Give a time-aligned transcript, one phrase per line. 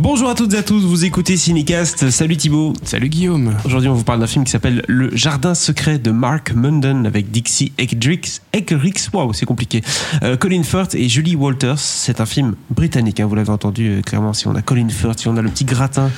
[0.00, 2.08] Bonjour à toutes et à tous, vous écoutez Cinecast.
[2.10, 2.72] Salut Thibaut.
[2.84, 3.54] Salut Guillaume.
[3.64, 7.32] Aujourd'hui, on vous parle d'un film qui s'appelle Le Jardin secret de Mark Munden avec
[7.32, 8.40] Dixie Eggerichs.
[8.52, 9.82] Eggerichs, waouh, c'est compliqué.
[10.22, 11.80] Euh, Colin Firth et Julie Walters.
[11.80, 14.32] C'est un film britannique, hein, vous l'avez entendu euh, clairement.
[14.34, 16.10] Si on a Colin Firth, si on a le petit gratin.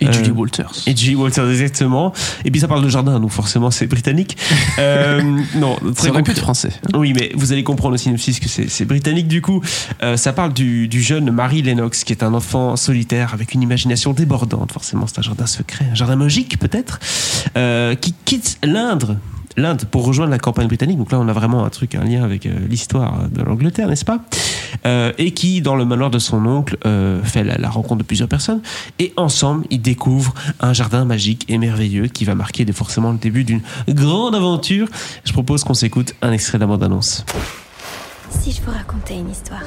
[0.00, 0.70] Et Euh, Julie Walters.
[0.86, 2.12] Et Julie Walters, exactement.
[2.44, 4.36] Et puis ça parle de jardin, donc forcément c'est britannique.
[4.80, 5.22] Euh,
[5.54, 6.70] non, très Ça concret- être français.
[6.94, 9.60] Oui, mais vous allez comprendre au synopsis que c'est britannique du coup.
[10.02, 13.62] Euh, ça parle du, du jeune Mary Lennox, qui est un enfant solitaire avec une
[13.62, 14.72] imagination débordante.
[14.72, 17.00] Forcément, c'est un jardin secret, un jardin magique peut-être,
[17.56, 19.18] euh, qui quitte l'Inde.
[19.56, 20.98] L'Inde pour rejoindre la campagne britannique.
[20.98, 24.04] Donc là, on a vraiment un truc, un lien avec euh, l'histoire de l'Angleterre, n'est-ce
[24.04, 24.18] pas?
[24.84, 26.76] Euh, Et qui, dans le manoir de son oncle,
[27.22, 28.60] fait la, la rencontre de plusieurs personnes.
[28.98, 33.44] Et ensemble, ils découvrent un jardin magique et merveilleux qui va marquer forcément le début
[33.44, 34.88] d'une grande aventure.
[35.24, 37.24] Je propose qu'on s'écoute un extrait de la bande-annonce.
[38.28, 39.62] Si je vous racontais une histoire.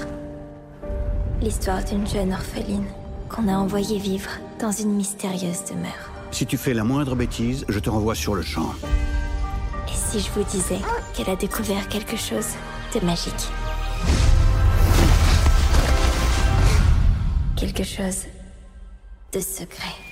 [1.42, 2.84] L'histoire d'une jeune orpheline
[3.30, 6.12] qu'on a envoyée vivre dans une mystérieuse demeure.
[6.32, 8.74] Si tu fais la moindre bêtise, je te renvoie sur le champ.
[9.88, 10.80] Et si je vous disais
[11.14, 12.48] qu'elle a découvert quelque chose
[12.94, 13.34] de magique?
[17.56, 18.26] Quelque chose
[19.34, 20.07] de secret.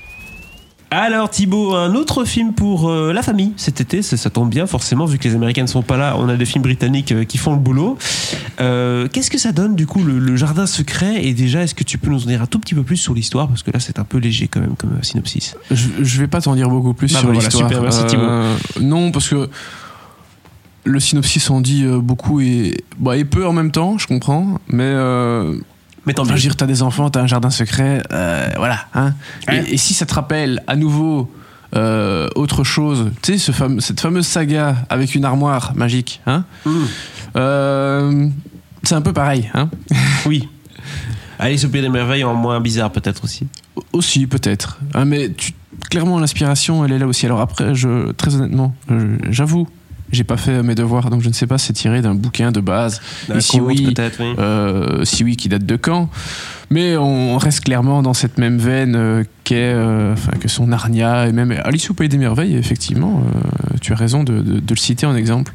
[0.97, 4.65] Alors Thibaut, un autre film pour euh, la famille cet été, ça, ça tombe bien
[4.65, 7.25] forcément vu que les Américains ne sont pas là, on a des films britanniques euh,
[7.25, 7.97] qui font le boulot.
[8.61, 11.25] Euh, Qu'est-ce que ça donne du coup le, le jardin secret?
[11.25, 13.13] Et déjà est-ce que tu peux nous en dire un tout petit peu plus sur
[13.13, 13.49] l'histoire?
[13.49, 15.55] Parce que là c'est un peu léger quand même comme synopsis.
[15.69, 17.67] Je, je vais pas t'en dire beaucoup plus Bah sur voilà, l'histoire.
[17.67, 19.49] super, merci, Euh, non, parce que
[20.85, 24.59] le synopsis en dit beaucoup et, bah, et peu en même temps, je comprends.
[24.69, 24.93] Mais
[26.05, 26.39] Mais tant enfin, mieux.
[26.39, 28.85] dire, t'as des enfants, t'as un jardin secret, euh, voilà.
[28.93, 29.13] Hein.
[29.47, 29.63] Ouais.
[29.67, 31.31] Et, et si ça te rappelle à nouveau
[31.75, 36.45] euh, autre chose, tu sais, ce fame- cette fameuse saga avec une armoire magique, hein,
[36.65, 36.71] Mmh.
[37.37, 38.27] euh,
[38.83, 39.49] c'est un peu pareil.
[39.53, 39.69] Hein.
[40.25, 40.47] Oui.
[41.39, 43.47] Alice au pays des merveilles en moins bizarre peut-être aussi.
[43.91, 44.79] Aussi, peut-être.
[44.93, 45.51] Ah, mais tu-
[45.89, 47.25] clairement, l'inspiration, elle est là aussi.
[47.25, 48.73] Alors après, je, très honnêtement,
[49.29, 49.67] j'avoue,
[50.15, 52.51] j'ai pas fait mes devoirs, donc je ne sais pas si c'est tiré d'un bouquin
[52.51, 53.01] de base.
[53.33, 53.93] Et si oui, oui.
[54.39, 56.09] euh, si oui, qui date de quand?
[56.71, 61.27] Mais on reste clairement dans cette même veine euh, qu'est, euh, enfin, que sont Narnia
[61.27, 62.55] et même Alice au Pays des Merveilles.
[62.55, 65.53] Effectivement, euh, tu as raison de, de- de le citer en exemple.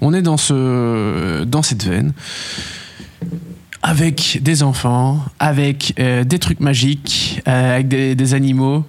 [0.00, 2.12] On est dans, ce, dans cette veine.
[3.82, 8.84] Avec des enfants, avec des trucs magiques, avec des, des animaux.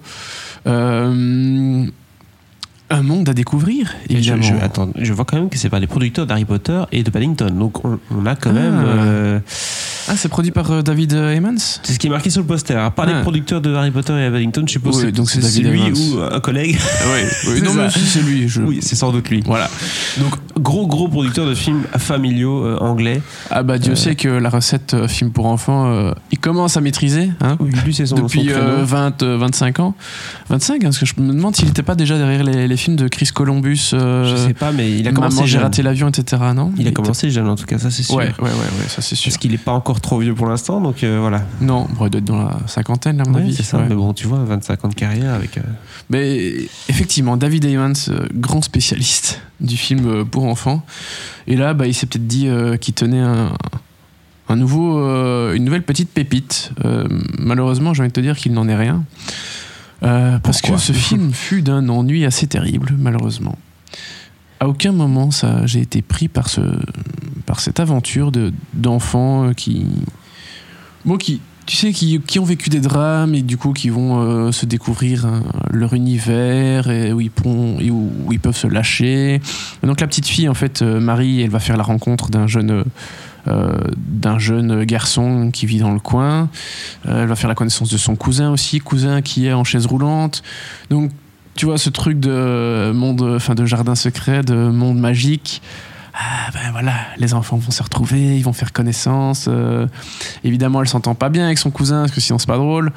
[2.90, 4.42] Un monde à découvrir, je, évidemment.
[4.42, 7.10] je- attends, je vois quand même que c'est par les producteurs d'Harry Potter et de
[7.10, 7.50] Paddington.
[7.50, 8.52] Donc on, on a quand Ah.
[8.52, 8.82] même.
[8.86, 9.40] euh,
[10.08, 12.74] Ah, c'est produit par euh, David Heyman c'est ce qui est marqué sur le poster.
[12.76, 13.20] Alors, par les Ah.
[13.22, 15.92] producteurs de Harry Potter et Paddington, je suppose Oui, donc c'est David lui Evans.
[16.14, 16.78] ou un collègue.
[16.78, 17.20] Oui,
[17.54, 17.82] C'est non, ça.
[17.84, 18.48] mais si c'est lui.
[18.48, 18.60] Je...
[18.62, 19.42] Oui, c'est sans doute lui.
[19.46, 19.68] Voilà.
[20.18, 23.20] Donc gros gros producteur de films familiaux euh, anglais.
[23.50, 23.96] Ah bah Dieu Euh.
[23.96, 27.70] sait que la recette euh, film pour enfants, euh, il commence à maîtriser hein, Oui,
[27.84, 28.84] lui c'est son depuis son euh, créneau.
[28.86, 29.94] 20, euh, 25 ans.
[30.50, 32.96] 25, hein, parce que je me demande s'il n'était pas déjà derrière les, les films
[32.96, 33.90] de Chris Columbus.
[33.94, 36.42] euh, Je sais pas, mais il a commencé Maman, j'ai raté l'avion, etc.
[36.54, 36.72] Non?
[36.76, 38.14] Il a commencé jeune en tout cas, ça c'est sûr.
[38.16, 39.30] Ouais, ouais, ouais, ouais, ça c'est sûr.
[39.30, 41.42] Parce qu'il est pas encore trop vieux pour l'instant, donc euh, voilà.
[41.60, 43.54] Non, il doit être dans la cinquantaine, à mon avis.
[43.54, 43.78] c'est ça.
[43.78, 43.86] Ouais.
[43.88, 45.58] Mais bon, tu vois, 25 ans de carrière avec.
[45.58, 45.62] euh,
[46.10, 46.54] Mais
[46.88, 50.84] effectivement, David Heyman, euh, grand spécialiste du film pour enfants.
[51.46, 52.48] Et là, bah, il s'est peut-être dit
[52.80, 53.52] qu'il tenait un,
[54.48, 54.98] un nouveau,
[55.52, 56.72] une nouvelle petite pépite.
[57.38, 59.04] Malheureusement, j'ai envie de te dire qu'il n'en est rien.
[60.00, 63.56] Parce que ce film fut d'un ennui assez terrible, malheureusement.
[64.60, 66.60] À aucun moment, ça, j'ai été pris par, ce,
[67.46, 69.86] par cette aventure de, d'enfants euh, qui,
[71.04, 74.20] bon, qui, tu sais, qui, qui ont vécu des drames et du coup qui vont
[74.20, 77.30] euh, se découvrir hein, leur univers et où ils,
[77.80, 79.40] et où, ils peuvent se lâcher.
[79.82, 82.70] Donc la petite fille, en fait, euh, Marie, elle va faire la rencontre d'un jeune,
[82.70, 82.84] euh,
[83.48, 86.50] euh, d'un jeune garçon qui vit dans le coin.
[87.06, 89.86] Euh, elle va faire la connaissance de son cousin aussi, cousin qui est en chaise
[89.86, 90.42] roulante.
[90.90, 91.12] Donc
[91.54, 95.62] tu vois ce truc de monde, enfin de jardin secret, de monde magique.
[96.16, 99.46] Ah ben voilà, les enfants vont se retrouver, ils vont faire connaissance.
[99.48, 99.86] euh,
[100.44, 102.92] évidemment, elle s'entend pas bien avec son cousin parce que sinon c'est pas drôle.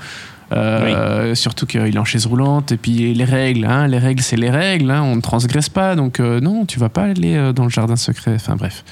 [0.53, 4.37] Euh, Surtout qu'il est en chaise roulante et puis les règles, hein, les règles c'est
[4.37, 7.63] les règles, hein, on ne transgresse pas donc euh, non, tu vas pas aller dans
[7.63, 8.33] le jardin secret.
[8.35, 8.85] Enfin bref,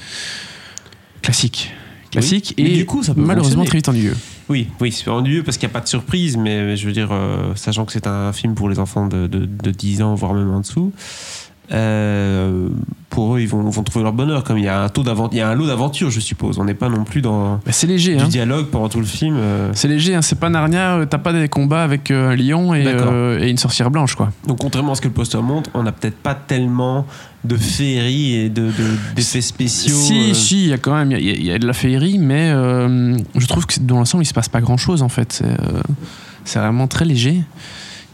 [1.22, 1.72] classique,
[2.10, 4.16] classique Oui, et du coup, ça peut malheureusement très vite ennuyeux.
[4.48, 7.08] Oui, oui, c'est ennuyeux parce qu'il n'y a pas de surprise, mais je veux dire,
[7.12, 10.34] euh, sachant que c'est un film pour les enfants de, de, de 10 ans, voire
[10.34, 10.92] même en dessous,
[11.72, 12.68] euh,
[13.10, 14.44] pour eux, ils vont, vont trouver leur bonheur.
[14.44, 16.58] Comme il y a un, taux d'avent- il y a un lot d'aventure, je suppose.
[16.58, 18.28] On n'est pas non plus dans Bah, c'est léger, du hein.
[18.28, 19.36] dialogue pendant tout le film.
[19.38, 19.70] euh.
[19.74, 22.84] C'est léger, hein, c'est pas Narnia, euh, t'as pas des combats avec un lion et,
[22.86, 24.32] euh, une sorcière blanche, quoi.
[24.46, 27.06] Donc, contrairement à ce que le poster montre, on n'a peut-être pas tellement
[27.44, 28.72] de féerie et de, de-
[29.14, 29.94] d'effets spéciaux.
[29.96, 31.72] Si, si, il y a quand même, il y, a- il y a de la
[31.72, 35.32] féerie, mais je trouve que dans l'ensemble, il se passe pas grand chose en fait.
[35.32, 35.56] C'est,
[36.44, 37.42] C'est vraiment très léger.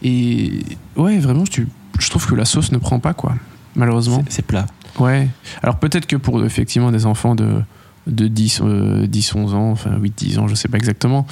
[0.01, 0.51] Et
[0.95, 1.67] ouais, vraiment, tu-
[2.13, 3.33] trouve que la sauce ne prend pas, quoi.
[3.75, 4.23] Malheureusement.
[4.29, 4.65] C'est- plat.
[4.99, 5.27] Ouais.
[5.63, 7.61] Alors peut-être que pour effectivement des enfants de,
[8.05, 11.25] de 10, euh, 10, 11 ans, enfin 8, 10 ans, je sais pas exactement,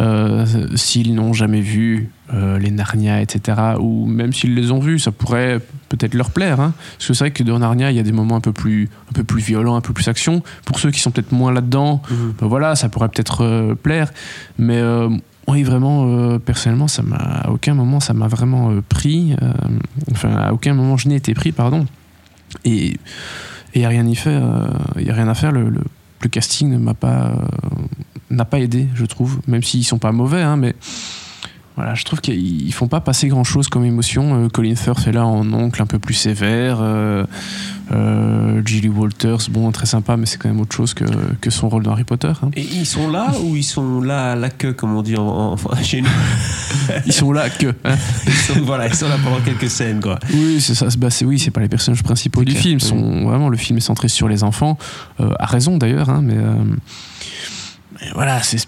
[0.00, 0.44] euh,
[0.74, 5.10] s'ils n'ont jamais vu euh, les Narnia, etc., ou même s'ils les ont vus, ça
[5.12, 6.60] pourrait peut-être leur plaire.
[6.60, 6.74] hein.
[6.98, 8.90] Parce que c'est vrai que dans Narnia, il y a des moments un peu plus,
[9.08, 10.42] un peu plus violents, un peu plus action.
[10.66, 12.02] Pour ceux qui sont peut-être moins là-dedans,
[12.38, 14.10] ben voilà, ça pourrait peut-être euh, plaire.
[14.58, 14.78] Mais
[15.48, 19.34] oui, vraiment, euh, personnellement, ça m'a, à aucun moment, ça m'a vraiment euh, pris.
[19.42, 19.52] euh,
[20.12, 21.86] enfin, à aucun moment, je n'ai été pris, pardon.
[22.64, 22.98] Et
[23.74, 24.06] il n'y a rien
[25.06, 25.52] y a rien à faire.
[25.52, 25.84] Le, le-
[26.20, 27.32] le casting ne m'a pas,
[28.30, 29.40] n'a pas aidé, je trouve.
[29.46, 30.74] Même s'ils sont pas mauvais, hein, mais
[31.78, 34.44] voilà, je trouve qu'ils ils font pas passer grand chose comme émotion.
[34.44, 36.78] Euh, Colin Firth est là en oncle un peu plus sévère.
[36.80, 37.24] Euh,
[37.92, 41.04] euh, Gilly Walters, bon, très sympa, mais c'est quand même autre chose que,
[41.40, 42.32] que son rôle dans Harry Potter.
[42.42, 42.50] hein.
[42.54, 45.22] Et ils sont là ou ils sont là à la queue, comme on dit en,
[45.26, 46.08] en- enfin, chez nous?
[47.06, 47.68] Ils sont là que.
[47.84, 47.94] hein.
[48.26, 50.18] ils sont, Voilà, ils sont là pendant quelques scènes, quoi.
[50.34, 50.88] Oui, c'est ça.
[50.98, 52.78] Bah, c'est oui, c'est pas les personnages principaux du clair, film.
[52.82, 52.88] oui.
[52.88, 54.76] Sont vraiment le film est centré sur les enfants,
[55.20, 56.54] euh, à raison d'ailleurs, hein, mais, euh,
[58.00, 58.58] mais voilà, c'est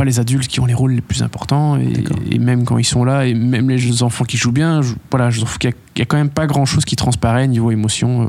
[0.00, 3.04] pas les adultes qui ont les rôles les plus importants et, même quand ils sont
[3.04, 5.76] là et même les enfants qui jouent bien, je, voilà, je trouve qu'il y, a-
[5.96, 8.26] il y a quand même pas grand chose qui transparaît niveau émotion, euh,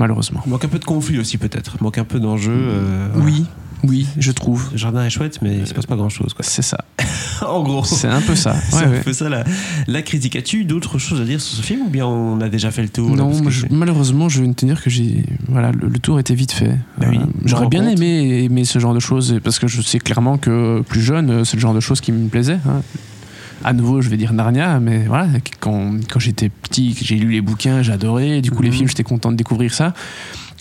[0.00, 0.40] malheureusement.
[0.46, 1.76] Il manque un peu de conflit aussi, peut-être.
[1.80, 2.50] Il manque un peu d'enjeu.
[2.52, 3.24] euh, voilà.
[3.30, 3.44] Oui,
[3.84, 4.68] oui, je trouve.
[4.72, 6.44] Le jardin est chouette, mais il se passe pas grand chose, quoi.
[6.44, 6.78] C'est ça.
[7.46, 7.84] en gros.
[7.84, 8.54] C'est un peu ça.
[8.70, 9.44] C'est Ouais, un peu ça la,
[9.86, 10.36] la critique.
[10.36, 12.88] As-tu d'autres choses à dire sur ce film ou bien on a déjà fait le
[12.88, 16.34] tour Non, je- malheureusement, je vais te dire que j'ai voilà le, le tour était
[16.34, 16.76] vite fait.
[16.98, 19.98] Bah oui, Euh, J'aurais bien aimé aimer ce genre de choses parce que je sais
[19.98, 22.58] clairement que plus jeune, c'est le genre de choses qui me plaisait.
[22.68, 22.82] hein.
[23.66, 25.26] À nouveau, je vais dire Narnia, mais voilà,
[25.60, 28.42] quand, quand j'étais petit, j'ai lu les bouquins, adoré.
[28.42, 28.74] Du coup, les Mhm.
[28.74, 29.94] films, j'étais content de découvrir ça.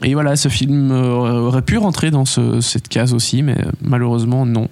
[0.06, 3.72] Et voilà, ce film euh, aurait pu rentrer dans ce- cette case aussi, mais euh,
[3.82, 4.70] malheureusement, non.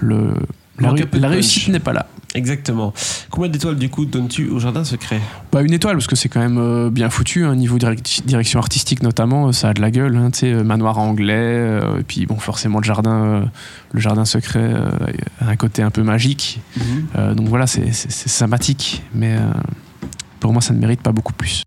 [0.00, 0.32] Le,
[0.78, 2.06] la, ré- réussite n'est pas là.
[2.34, 2.92] Exactement.
[3.30, 5.20] Combien d'étoiles du coup donnes-tu au jardin secret?
[5.52, 8.58] Bah, une étoile, parce que c'est quand même euh, bien foutu, hein, niveau direc- direction
[8.58, 12.00] artistique notamment, euh, ça a de la gueule, hein, tu sais, euh, manoir anglais, euh,
[12.00, 13.40] et puis bon, forcément le jardin, euh,
[13.92, 14.74] le jardin secret
[15.40, 16.60] a un côté un peu magique,
[17.16, 19.36] Euh, donc voilà, c'est sympathique, mais
[20.40, 21.62] pour moi ça ne mérite pas beaucoup plus.